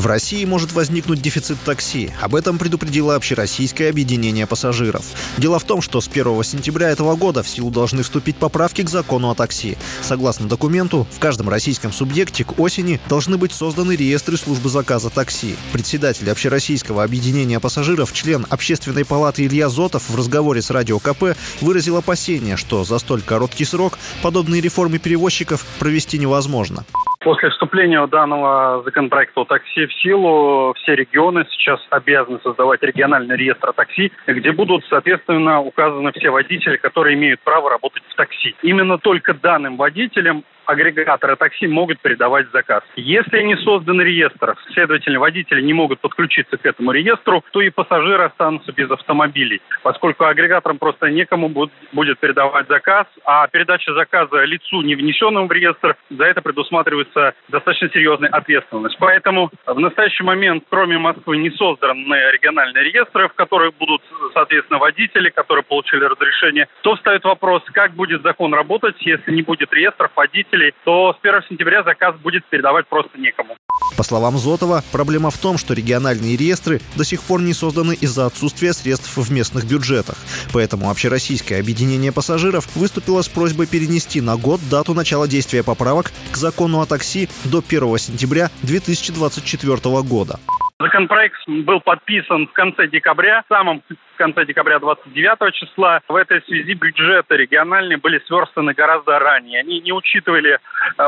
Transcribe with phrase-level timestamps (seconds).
[0.00, 2.10] В России может возникнуть дефицит такси.
[2.22, 5.04] Об этом предупредило Общероссийское объединение пассажиров.
[5.36, 8.88] Дело в том, что с 1 сентября этого года в силу должны вступить поправки к
[8.88, 9.76] закону о такси.
[10.00, 15.54] Согласно документу, в каждом российском субъекте к осени должны быть созданы реестры службы заказа такси.
[15.70, 21.98] Председатель Общероссийского объединения пассажиров, член Общественной палаты Илья Зотов в разговоре с Радио КП выразил
[21.98, 26.86] опасение, что за столь короткий срок подобные реформы перевозчиков провести невозможно.
[27.20, 33.74] После вступления данного законопроекта о такси в силу, все регионы сейчас обязаны создавать региональный реестр
[33.74, 38.56] такси, где будут, соответственно, указаны все водители, которые имеют право работать в такси.
[38.62, 42.82] Именно только данным водителям агрегаторы такси могут передавать заказ.
[42.96, 48.24] Если не создан реестр, следовательно, водители не могут подключиться к этому реестру, то и пассажиры
[48.24, 54.94] останутся без автомобилей, поскольку агрегаторам просто некому будет передавать заказ, а передача заказа лицу, не
[54.94, 58.96] внесенному в реестр, за это предусматривается достаточно серьезная ответственность.
[58.98, 64.02] Поэтому в настоящий момент, кроме Москвы, не созданы региональные реестры, в которых будут,
[64.34, 66.68] соответственно, водители, которые получили разрешение.
[66.82, 71.16] То встает вопрос, как будет закон работать, если не будет реестров водителей, потребителей, то с
[71.22, 73.56] 1 сентября заказ будет передавать просто некому.
[73.96, 78.26] По словам Зотова, проблема в том, что региональные реестры до сих пор не созданы из-за
[78.26, 80.16] отсутствия средств в местных бюджетах.
[80.52, 86.36] Поэтому Общероссийское объединение пассажиров выступило с просьбой перенести на год дату начала действия поправок к
[86.36, 90.40] закону о такси до 1 сентября 2024 года.
[90.80, 93.82] Законопроект был подписан в конце декабря, в самом
[94.16, 96.00] конце декабря 29 числа.
[96.08, 99.60] В этой связи бюджеты региональные были сверстаны гораздо ранее.
[99.60, 100.58] Они не учитывали э,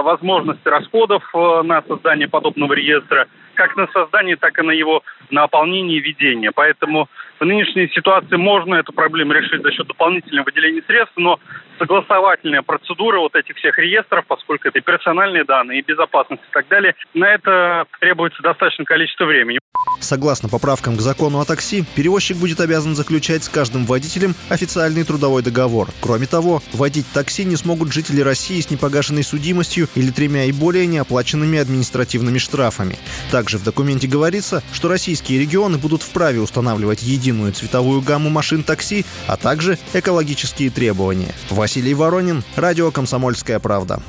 [0.03, 5.03] возможности расходов э, на создание подобного реестра, как на создание, так и на его
[5.33, 6.53] наполнение и ведение.
[6.53, 7.09] Поэтому
[7.41, 11.41] в нынешней ситуации можно эту проблему решить за счет дополнительного выделения средств, но
[11.79, 16.69] согласовательная процедура вот этих всех реестров, поскольку это и персональные данные, и безопасность и так
[16.69, 19.59] далее, на это требуется достаточное количество времени.
[19.99, 25.43] Согласно поправкам к закону о такси, перевозчик будет обязан заключать с каждым водителем официальный трудовой
[25.43, 25.89] договор.
[26.01, 30.87] Кроме того, водить такси не смогут жители России с непогашенной судимостью или тремя и более
[30.87, 32.97] неоплаченными административными штрафами.
[33.31, 34.89] Также в документе говорится, что
[35.23, 41.33] российские регионы будут вправе устанавливать единую цветовую гамму машин такси, а также экологические требования.
[41.49, 44.03] Василий Воронин, Радио «Комсомольская правда».